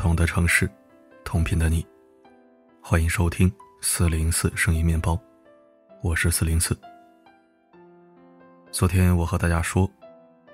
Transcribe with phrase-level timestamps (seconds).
[0.00, 0.66] 同的城市，
[1.24, 1.86] 同频的你，
[2.80, 3.52] 欢迎收听
[3.82, 5.20] 四零四声音面包，
[6.00, 6.74] 我是四零四。
[8.72, 9.86] 昨天我和大家说，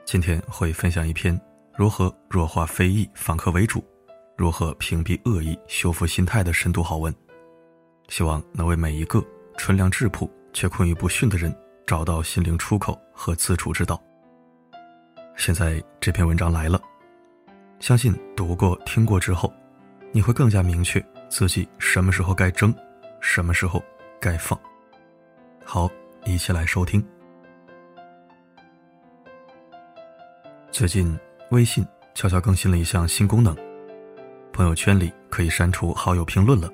[0.05, 1.41] 今天会分享一篇
[1.77, 3.85] 如何弱化非议、反客为主，
[4.37, 7.15] 如何屏蔽恶意、修复心态的深度好文，
[8.09, 9.25] 希望能为每一个
[9.57, 11.57] 纯良质朴却困于不驯的人
[11.87, 14.03] 找到心灵出口和自处之道。
[15.37, 16.83] 现在这篇文章来了。
[17.79, 19.53] 相信读过、听过之后，
[20.11, 22.75] 你会更加明确自己什么时候该争，
[23.21, 23.83] 什么时候
[24.21, 24.59] 该放。
[25.65, 25.89] 好，
[26.25, 27.05] 一起来收听。
[30.71, 31.19] 最近
[31.51, 33.55] 微信悄悄更新了一项新功能，
[34.53, 36.71] 朋友圈里可以删除好友评论了。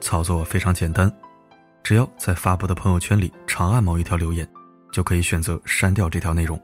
[0.00, 1.10] 操作非常简单，
[1.82, 4.46] 只要在发布的朋友圈里长按某一条留言，
[4.90, 6.60] 就可以选择删掉这条内容。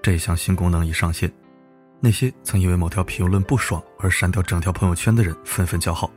[0.00, 1.30] 这项新功能一上线，
[2.00, 6.10] 那些曾因为某条评论不爽而删掉整条朋友圈的人纷纷叫好，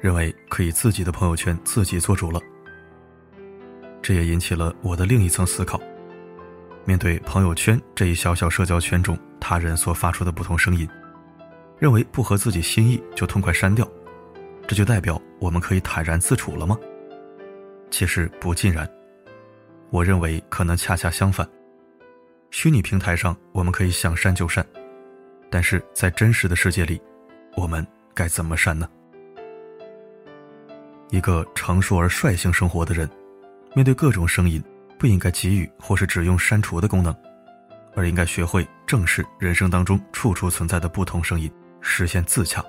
[0.00, 2.40] 认为可以自己的朋友圈自己做主了。
[4.02, 5.80] 这也引起了我的另一层思考：
[6.84, 10.88] 面对朋友圈这一小小社交圈中他人所发出的不同声音，
[11.78, 13.88] 认为不合自己心意就痛快删掉，
[14.68, 16.78] 这就代表我们可以坦然自处了吗？
[17.90, 18.88] 其实不尽然，
[19.90, 21.48] 我认为可能恰恰相反。
[22.52, 24.64] 虚拟平台上，我们可以想删就删，
[25.50, 27.00] 但是在真实的世界里，
[27.56, 28.86] 我们该怎么删呢？
[31.08, 33.08] 一个成熟而率性生活的人，
[33.74, 34.62] 面对各种声音，
[34.98, 37.16] 不应该给予或是只用删除的功能，
[37.96, 42.62] 而应该学会正视人生当中处处存在的不同声音，实现自洽。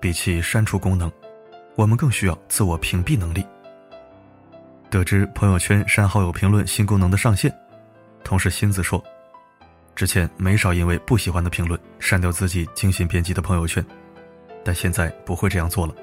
[0.00, 1.12] 比起删除功能，
[1.76, 3.44] 我们更需要自我屏蔽能力。
[4.88, 7.54] 得知朋友圈删好友评论新功能的上线。
[8.26, 9.00] 同事新子说
[9.94, 13.86] ：“之前没少因为不喜欢的评论删掉自己精心编辑的朋友圈，
[14.64, 15.94] 但现在不会这样做了。”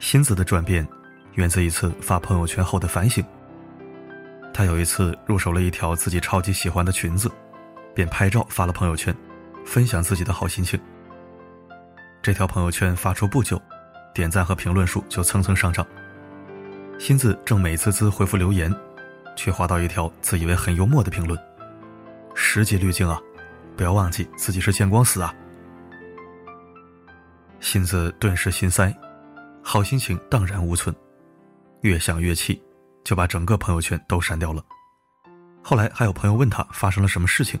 [0.00, 0.84] 新子的转变
[1.34, 3.24] 源自一次发朋友圈后的反省。
[4.52, 7.30] 他有一次入手了一条自己超级喜欢的裙子，
[7.94, 9.14] 便拍照发了朋友圈，
[9.64, 10.76] 分享自己的好心情。
[12.20, 13.62] 这条朋友圈发出不久，
[14.12, 15.86] 点赞和评论数就蹭蹭上涨。
[16.98, 18.74] 新子正美滋滋回复留言。
[19.36, 21.38] 却划到一条自以为很幽默的评论
[22.34, 23.20] ：“十级滤镜啊，
[23.76, 25.34] 不要忘记自己是见光死啊！”
[27.60, 28.94] 心子顿时心塞，
[29.62, 30.94] 好心情荡然无存，
[31.80, 32.62] 越想越气，
[33.02, 34.62] 就把整个朋友圈都删掉了。
[35.62, 37.58] 后来还有朋友问他发生了什么事情，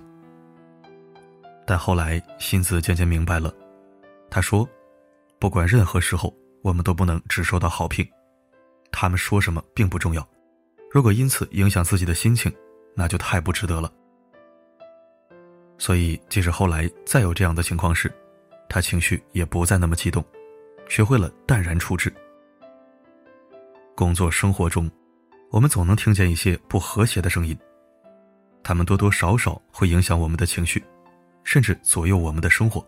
[1.66, 3.52] 但后来心子渐渐明白了，
[4.30, 4.68] 他说
[5.40, 8.06] ：“不管任何时候，我们都不能只收到好评，
[8.92, 10.26] 他们说什么并不重要。”
[10.94, 12.54] 如果因此影响自己的心情，
[12.94, 13.92] 那就太不值得了。
[15.76, 18.08] 所以，即使后来再有这样的情况时，
[18.68, 20.24] 他情绪也不再那么激动，
[20.88, 22.14] 学会了淡然处置。
[23.96, 24.88] 工作生活中，
[25.50, 27.58] 我们总能听见一些不和谐的声音，
[28.62, 30.80] 他们多多少少会影响我们的情绪，
[31.42, 32.86] 甚至左右我们的生活。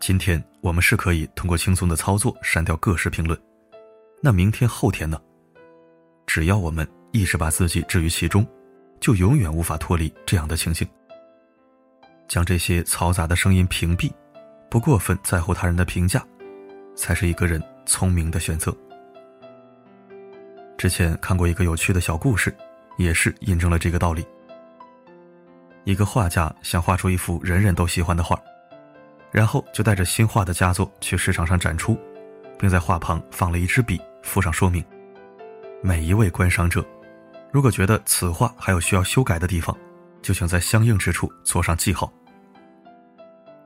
[0.00, 3.40] 今天我们是可以通过轻松的操作删掉各式评论，
[4.20, 5.18] 那明天、后天呢？
[6.26, 8.46] 只要我们一直把自己置于其中，
[9.00, 10.86] 就永远无法脱离这样的情形。
[12.28, 14.10] 将这些嘈杂的声音屏蔽，
[14.70, 16.24] 不过分在乎他人的评价，
[16.96, 18.74] 才是一个人聪明的选择。
[20.78, 22.56] 之前看过一个有趣的小故事，
[22.96, 24.26] 也是印证了这个道理。
[25.84, 28.40] 一个画家想画出一幅人人都喜欢的画，
[29.30, 31.98] 然后就带着新画的佳作去市场上展出，
[32.58, 34.82] 并在画旁放了一支笔，附上说明。
[35.84, 36.84] 每一位观赏者，
[37.50, 39.76] 如果觉得此画还有需要修改的地方，
[40.22, 42.10] 就请在相应之处做上记号。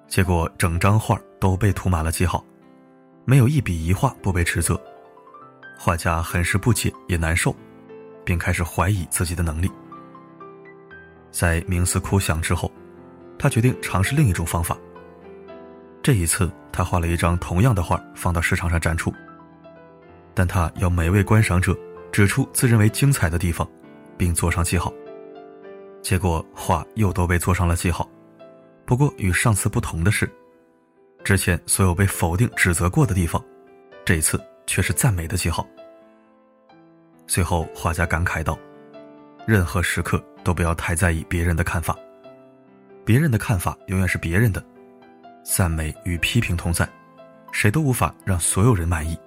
[0.08, 2.42] 结果整张画都被涂满了记号，
[3.26, 4.80] 没有一笔一画不被斥责。
[5.78, 7.54] 画家很是不解也难受，
[8.24, 9.70] 并开始怀疑自己的能力。
[11.30, 12.72] 在冥思苦想之后，
[13.38, 14.74] 他决定尝试另一种方法。
[16.02, 19.12] 这一次，他画了一张同样的画放到市场上展出，
[20.32, 21.76] 但他要每位观赏者。
[22.12, 23.68] 指出自认为精彩的地方，
[24.16, 24.92] 并做上记号。
[26.02, 28.08] 结果画又都被做上了记号。
[28.84, 30.30] 不过与上次不同的是，
[31.24, 33.44] 之前所有被否定、指责过的地方，
[34.04, 35.66] 这一次却是赞美的记号。
[37.26, 38.56] 随后，画家感慨道
[39.44, 41.98] ：“任何时刻都不要太在意别人的看法，
[43.04, 44.64] 别人的看法永远是别人的，
[45.44, 46.88] 赞美与批评同在，
[47.50, 49.18] 谁都无法让所有人满意。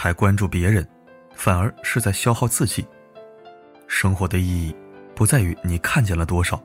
[0.00, 0.86] 太关注别人。”
[1.38, 2.84] 反而是在消耗自己。
[3.86, 4.74] 生活的意义
[5.14, 6.60] 不在于你看见了多少，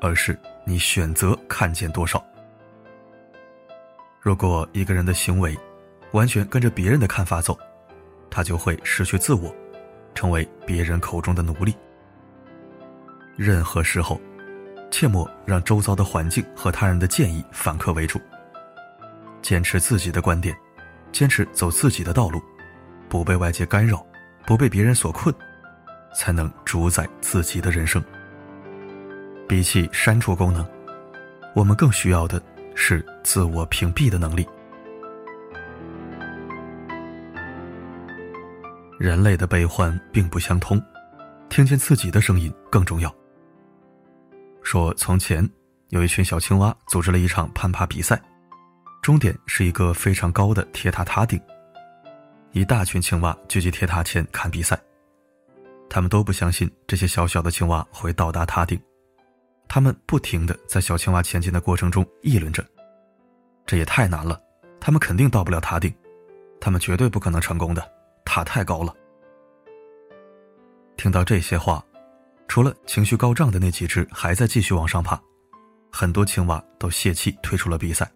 [0.00, 2.20] 而是你选择看见多少。
[4.20, 5.56] 如果一个人的行为
[6.10, 7.56] 完全跟着别人的看法走，
[8.28, 9.54] 他就会失去自我，
[10.12, 11.72] 成为别人口中的奴隶。
[13.36, 14.20] 任何时候，
[14.90, 18.20] 切莫让周遭的环境和他人的建议反客为主。
[19.40, 20.52] 坚持自己的观点，
[21.12, 22.42] 坚持走自己的道路，
[23.10, 24.06] 不被外界干扰，
[24.46, 25.34] 不被别人所困，
[26.14, 28.02] 才能主宰自己的人生。
[29.48, 30.64] 比起删除功能，
[31.52, 32.40] 我们更需要的
[32.76, 34.48] 是自我屏蔽的能力。
[38.96, 40.80] 人类的悲欢并不相通，
[41.48, 43.12] 听见自己的声音更重要。
[44.62, 45.46] 说从前
[45.88, 48.22] 有一群小青蛙组织了一场攀爬比赛，
[49.02, 51.40] 终点是一个非常高的铁塔塔顶。
[52.52, 54.76] 一大群青蛙聚集铁塔前看比赛，
[55.88, 58.80] 他们都不相信这些小小的青蛙会到达塔顶，
[59.68, 62.64] 他们不停的在小青蛙前进的过程中议论着
[63.64, 64.40] ：“这也太难了，
[64.80, 65.94] 他们肯定到不了塔顶，
[66.60, 67.88] 他们绝对不可能成功的，
[68.24, 68.92] 塔太高了。”
[70.98, 71.84] 听到这些话。
[72.48, 75.16] 除了情绪高涨的那几只还在继续往上爬，
[75.92, 78.10] 很多青蛙都泄气退出了比赛。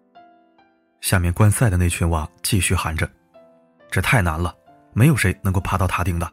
[0.99, 3.09] 下面观赛的那群蛙继续喊着
[3.95, 4.53] ：“这太难了，
[4.91, 6.29] 没有谁能够爬到塔顶的。”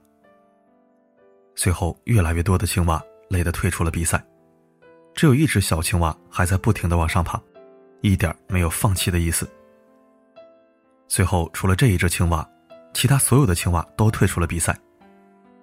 [1.55, 3.01] 随后，越来越多的青蛙
[3.31, 4.21] 累得退出了比赛，
[5.15, 7.41] 只有一只小青蛙还在不停的往上爬，
[8.01, 9.49] 一点没有放弃的意思。
[11.07, 12.45] 最后，除了这一只青蛙，
[12.93, 14.77] 其他所有的青蛙都退出了比赛，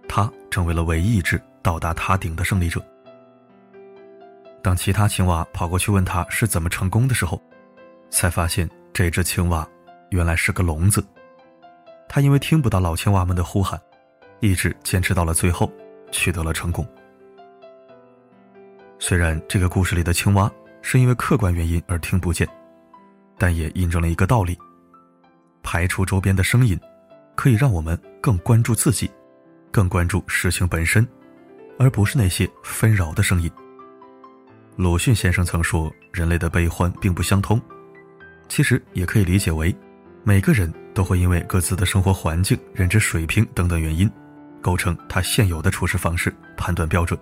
[0.07, 1.37] 它成为了唯一一只。
[1.61, 2.81] 到达塔顶的胜利者。
[4.63, 7.41] 当其他青蛙跑过去问他是怎么成功的时候，
[8.09, 9.67] 才发现这只青蛙
[10.11, 11.05] 原来是个聋子。
[12.09, 13.79] 他因为听不到老青蛙们的呼喊，
[14.41, 15.71] 一直坚持到了最后，
[16.11, 16.85] 取得了成功。
[18.97, 20.51] 虽然这个故事里的青蛙
[20.81, 22.49] 是因为客观原因而听不见，
[23.37, 24.57] 但也印证了一个道理：
[25.63, 26.77] 排除周边的声音，
[27.35, 29.09] 可以让我们更关注自己，
[29.71, 31.07] 更关注事情本身。
[31.81, 33.49] 而不是那些纷扰的声音。
[34.75, 37.57] 鲁迅先生曾说：“人类的悲欢并不相通。”
[38.49, 39.73] 其实也可以理解为，
[40.25, 44.11] 每个人都会因为各自的生活环境、认知水平等等原因，
[44.59, 47.17] 构成他现有的处事方式、判断标准。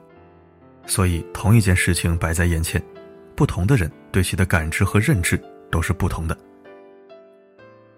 [0.87, 2.83] 所以，同一件事情摆在眼前，
[3.35, 5.39] 不同的人对其的感知和认知
[5.69, 6.35] 都是不同的。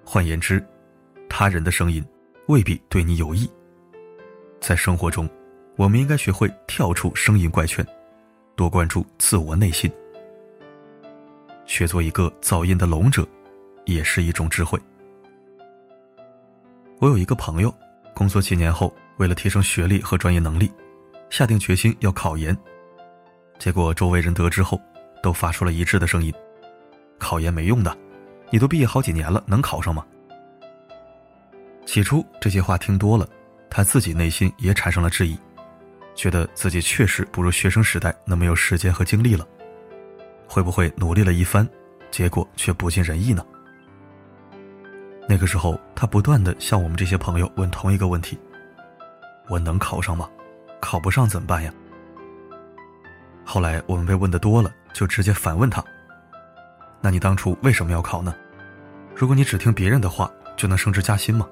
[0.03, 0.61] 换言之，
[1.29, 2.05] 他人的声音
[2.47, 3.49] 未必对你有益。
[4.59, 5.29] 在生活中。
[5.77, 7.87] 我们应该学会跳出声音怪圈，
[8.57, 9.89] 多关注自我内心，
[11.65, 13.25] 学做一个噪音的聋者，
[13.85, 14.77] 也是一种智慧。
[16.99, 17.73] 我有一个朋友，
[18.13, 20.69] 工作几年后，为了提升学历和专业能力，
[21.29, 22.55] 下定决心要考研。
[23.57, 24.77] 结果周围人得知后，
[25.23, 26.33] 都发出了一致的声音
[27.17, 27.97] ：“考研没用的，
[28.49, 30.05] 你都毕业好几年了，能考上吗？”
[31.87, 33.25] 起初这些话听多了，
[33.69, 35.39] 他自己内心也产生了质疑。
[36.15, 39.47] 觉得自己确实不如学生时代那么有时间和精力了，
[40.49, 41.65] 会不会努力了一番，
[42.11, 43.41] 结果却不尽人意呢？
[45.29, 48.35] 那个时候，他不断的向我们这些朋友问同一个问题：
[49.47, 50.27] 我能考上吗？
[50.81, 51.71] 考不上怎么办呀？
[53.45, 55.85] 后来我们被问的多了，就直接反问他：
[56.99, 58.33] 那你当初为什么要考呢？
[59.15, 61.47] 如果你只听别人的话，就能升职加薪吗？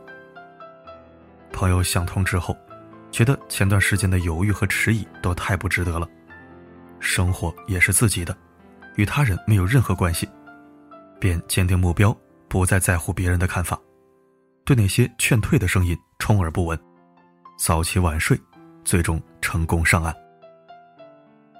[1.53, 2.57] 朋友想通之后。
[3.09, 6.07] 觉得前段时间的犹豫和迟疑都太不值得了，
[6.99, 8.35] 生活也是自己的，
[8.95, 10.27] 与他人没有任何关系，
[11.19, 12.15] 便坚定目标，
[12.47, 13.79] 不再在乎别人的看法，
[14.65, 16.79] 对那些劝退的声音充耳不闻，
[17.57, 18.39] 早起晚睡，
[18.83, 20.15] 最终成功上岸。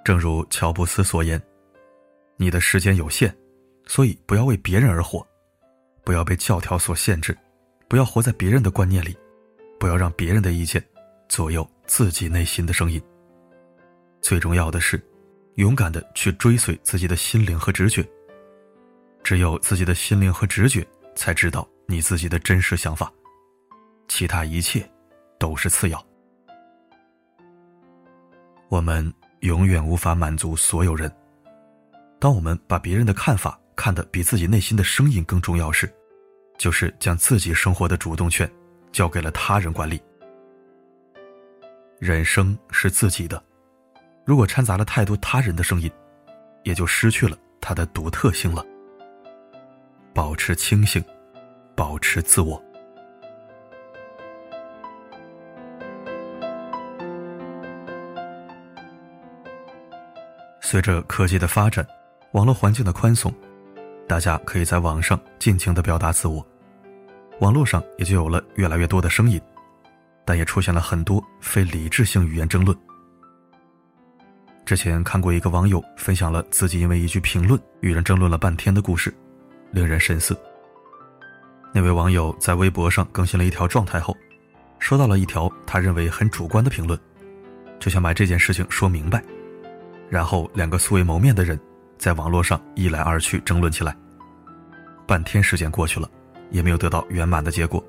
[0.04, 1.42] 正如乔布斯所言
[2.38, 3.36] ：“你的时间有限，
[3.86, 5.26] 所以不要为别人而活，
[6.04, 7.38] 不要被教条所限制，
[7.90, 9.18] 不要活在别人的观念里，
[9.78, 10.84] 不要让别人的意见。”
[11.28, 13.02] 左右自己内心的声音。
[14.22, 14.98] 最重要的是，
[15.56, 18.02] 勇敢的去追随自己的心灵和直觉。
[19.28, 23.12] 只有自己的心灵和直觉，才知道你自己的真实想法，
[24.08, 24.90] 其他一切
[25.38, 26.02] 都是次要。
[28.70, 31.14] 我们永远无法满足所有人。
[32.20, 35.94] 当我们把别人的看法看得比自己内心的声音更重要时，
[36.58, 38.50] 就是将自己生活的主动权
[38.94, 40.02] 交给了他人管理。
[42.00, 43.44] 人生是自己的，
[44.24, 45.92] 如果掺杂了太多他人的声音，
[46.64, 48.66] 也就失去了它的独特性了。
[50.18, 51.00] 保持清醒，
[51.76, 52.60] 保持自我。
[60.60, 61.86] 随着科技的发展，
[62.32, 63.32] 网络环境的宽松，
[64.08, 66.44] 大家可以在网上尽情的表达自我，
[67.40, 69.40] 网络上也就有了越来越多的声音，
[70.26, 72.76] 但也出现了很多非理智性语言争论。
[74.66, 79.14] 之前看过一个网友分享了自己因为一句评论与人争论了半天的故事，
[79.72, 80.38] 令人深思。
[81.74, 84.16] 那位网友在微博上更新了一条状态后，
[84.80, 87.00] 收到了一条他认为很主观的评论，
[87.80, 89.24] 就想把这件事情说明白。
[90.10, 91.60] 然后两个素未谋面的人
[91.98, 93.96] 在网络上一来二去争论起来。
[95.06, 96.10] 半天时间过去了，
[96.50, 97.84] 也没有得到圆满的结果，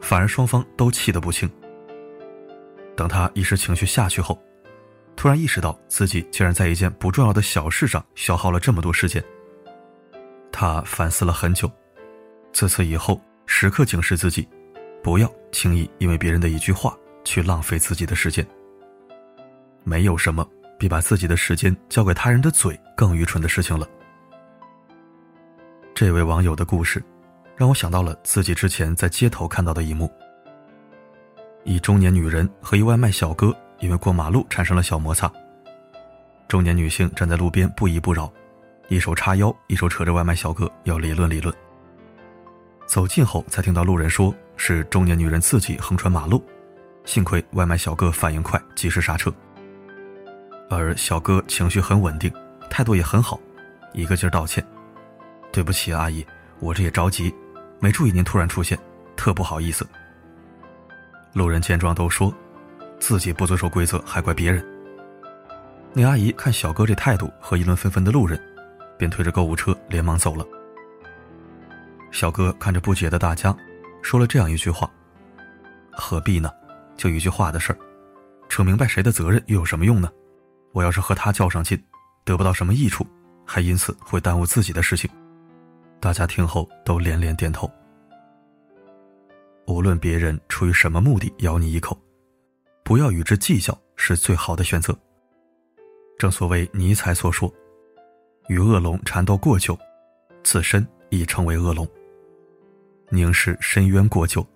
[0.00, 1.50] 反而双方都气得不轻。
[2.96, 4.38] 等他一时情绪下去后。
[5.14, 9.22] 突然意识到自己竟然在一件不重要的小事上消耗了这么多时间。
[10.52, 11.68] 他反思了很久，
[12.52, 14.46] 自此以后时刻警示自己，
[15.02, 18.46] 不要轻易因为别人的一句话去浪费自己的时间。
[19.82, 20.46] 没有什么
[20.78, 23.88] 比把自己的时间交给他人的嘴更愚蠢的事情了。
[25.94, 27.02] 这位网友的故事，
[27.56, 30.08] 让我想到了自己之前在街头看到的一幕：
[31.64, 33.52] 一中年女人和一外卖小哥。
[33.80, 35.28] 因为过马路产生了小摩擦，
[36.46, 38.32] 中年女性站在路边不依不饶，
[38.88, 41.54] 一手叉腰，一手扯着外卖小哥要理论理论。
[42.86, 46.44] 走近后才听到路人说是中年女人自己横穿马路，
[47.04, 49.32] 幸亏外卖小哥反应快，及时刹车。
[50.68, 52.30] 而小哥情绪很稳定，
[52.68, 53.40] 态度也很好，
[53.92, 54.64] 一个劲儿道歉
[55.52, 56.26] ：“对不起，阿姨，
[56.60, 57.34] 我这也着急，
[57.80, 58.78] 没注意您突然出现，
[59.16, 59.86] 特不好意思。”
[61.32, 62.32] 路人见状都说。
[63.00, 64.64] 自己不遵守规则，还怪别人。
[65.92, 68.40] 那阿姨看小哥这态度和议论纷纷的路人，
[69.02, 70.46] 便推着购物车连忙走了。
[72.12, 73.52] 小哥看着不解的大家，
[74.00, 74.88] 说了这样一句话
[75.90, 76.48] ：“何必呢？
[76.96, 77.78] 就一句话的事儿，
[78.48, 80.08] 扯明白谁的责任又有什么用呢？
[80.70, 81.76] 我要是和他较上劲，
[82.22, 83.04] 得不到什么益处，
[83.44, 85.10] 还因此会耽误自己的事情。”
[85.98, 87.68] 大家听后都连连点头。
[89.66, 92.00] 无论别人出于什么目的咬你一口。
[92.84, 94.96] 不要与之计较是最好的选择。
[96.18, 97.52] 正所谓尼采所说
[98.48, 99.78] ：“与恶龙缠斗过久，
[100.42, 101.88] 自身已成为恶龙。
[103.10, 104.46] 凝视深渊过久，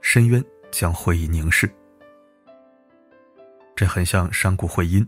[0.00, 1.68] 深渊将会以凝视。”
[3.74, 5.06] 这很像山谷回音。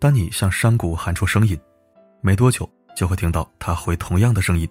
[0.00, 1.58] 当你向山谷喊出声音，
[2.20, 4.68] 没多久就会听到它回同样的声音。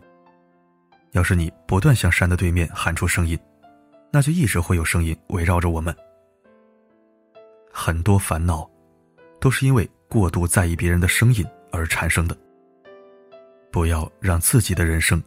[1.12, 3.38] 要是你不断向山的对面喊出声音，
[4.12, 5.96] 那就一直会有声音围绕着我们。
[7.72, 8.70] 很多烦恼，
[9.40, 12.38] 都是因为过度在意别人的声音而产生的。
[13.74, 15.22] 不要让自己的人生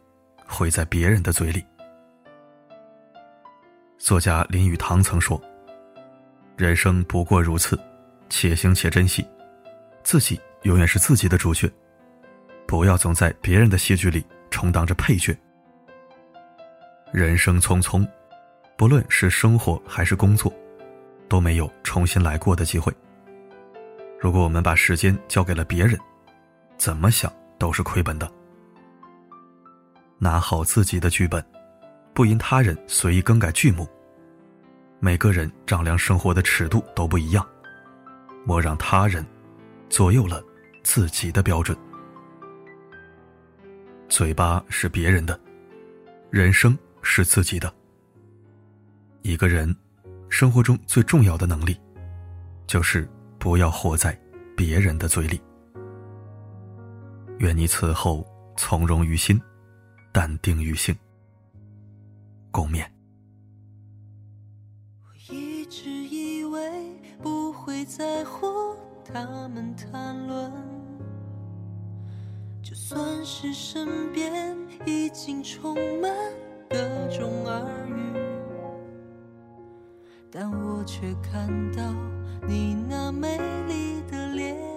[0.46, 1.66] 毁在别人的嘴里。
[3.98, 5.42] 作家林语堂曾说
[6.56, 7.76] ：“人生不过如此，
[8.28, 9.26] 且行且珍惜，
[10.04, 11.68] 自己永远是自己的主角，
[12.68, 15.36] 不要总在别人的戏剧里充当着配角。
[17.12, 18.06] 人生匆匆，
[18.76, 20.50] 不论是生活还是工作。”
[21.28, 22.94] 都没有重新来过的机会。
[24.20, 25.98] 如果我们把时间交给了别人，
[26.78, 28.30] 怎么想都是亏本的。
[30.18, 31.44] 拿好自己的剧本，
[32.14, 33.86] 不因他人随意更改剧目。
[34.98, 37.46] 每个人丈量生活的尺度都不一样，
[38.44, 39.24] 莫让他人
[39.88, 40.42] 左右了
[40.82, 41.76] 自己的标准。
[44.08, 45.38] 嘴巴是别人的，
[46.30, 47.72] 人生是自己的。
[49.22, 49.74] 一个人。
[50.28, 51.74] 生活中最重要的能力，
[52.66, 53.08] 就是
[53.38, 54.20] 不要活在
[54.56, 55.40] 别人的嘴里。
[57.38, 58.26] 愿你此后
[58.56, 59.38] 从容于心，
[60.10, 60.96] 淡定于心。
[62.50, 62.86] 共勉。
[65.02, 68.46] 我一直以为不会在乎
[69.04, 70.50] 他们谈论，
[72.62, 76.10] 就算是身边已经充满
[76.70, 76.76] 各
[77.08, 78.16] 种耳语。
[80.30, 81.82] 但我却看到
[82.48, 83.36] 你那美
[83.68, 84.75] 丽的脸。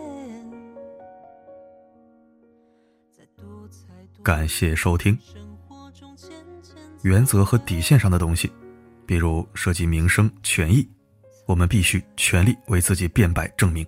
[4.22, 5.18] 感谢收听。
[7.04, 8.52] 原则和底线上的东西，
[9.06, 10.88] 比如涉及名声、权益，
[11.46, 13.86] 我们必须全力为自己辩白证明，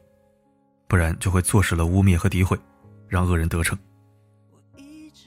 [0.88, 2.57] 不然就会坐实了污蔑和诋毁，
[3.09, 3.77] 让恶人得逞。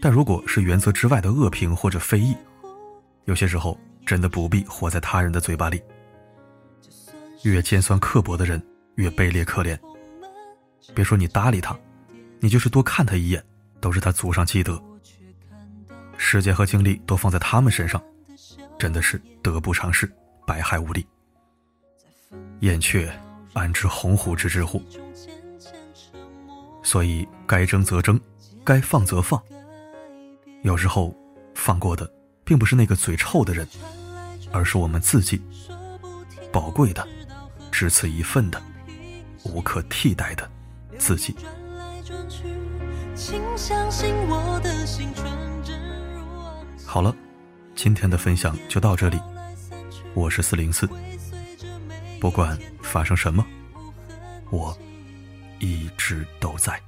[0.00, 2.34] 但如果是原则之外的恶评或者非议，
[3.26, 5.80] 有些时候真的不必活在他人的嘴巴里。
[7.42, 8.60] 越尖酸刻薄的人
[8.94, 9.78] 越卑劣可怜。
[10.94, 11.78] 别说你搭理他，
[12.40, 13.44] 你就是多看他一眼，
[13.80, 14.82] 都是他祖上积德。
[16.26, 18.02] 时间和精力都放在他们身上，
[18.78, 20.10] 真的是得不偿失，
[20.46, 21.06] 百害无利。
[22.60, 23.12] 燕雀
[23.52, 24.82] 安知鸿鹄之志乎？
[26.82, 28.18] 所以该争则争，
[28.64, 29.40] 该放则放。
[30.62, 31.14] 有时候，
[31.54, 32.10] 放过的
[32.42, 33.68] 并不是那个嘴臭的人，
[34.50, 35.42] 而是我们自己，
[36.50, 37.06] 宝贵的，
[37.70, 38.60] 只此一份的，
[39.44, 40.50] 无可替代的
[40.98, 41.36] 自己
[43.14, 45.43] 请相信我的青春。
[46.94, 47.12] 好了，
[47.74, 49.18] 今天的分享就到这里。
[50.14, 50.88] 我是四零四，
[52.20, 53.44] 不管发生什么，
[54.52, 54.72] 我
[55.58, 56.80] 一直都在。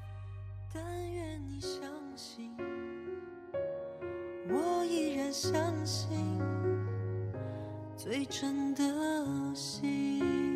[5.32, 5.52] 相
[5.84, 6.08] 信
[7.96, 8.84] 最真的
[9.56, 10.55] 心。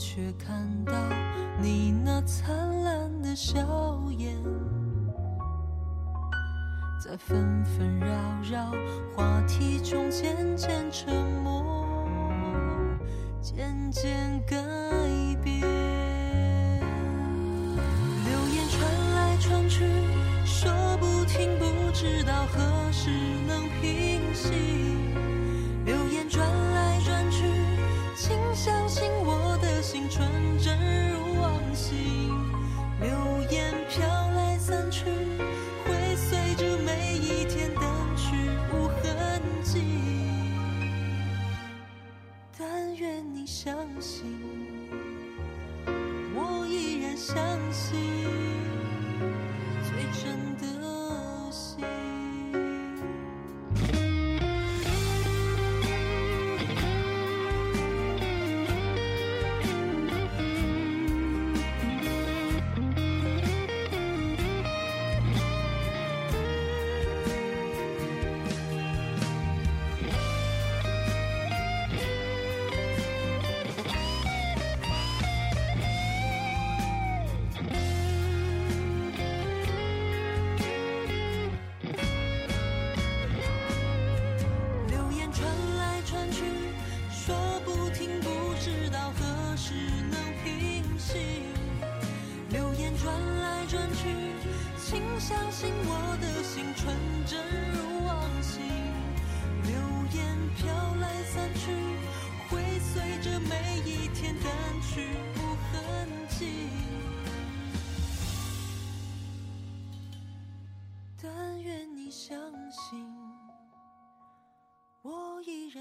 [0.00, 0.94] 却看到
[1.60, 3.60] 你那灿烂的笑
[4.16, 4.34] 颜，
[7.04, 8.08] 在纷纷扰
[8.50, 8.72] 扰
[9.14, 11.14] 话题中渐渐沉
[11.44, 12.08] 默，
[13.42, 14.56] 渐渐改
[15.44, 15.60] 变。
[18.24, 18.80] 流言传
[19.14, 19.84] 来传去，
[20.46, 23.10] 说不停，不知道何时
[23.46, 24.99] 能平息。
[29.92, 30.49] 青春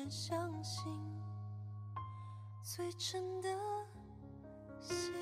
[0.10, 0.91] 相信
[2.63, 3.50] 最真的
[4.80, 5.13] 心。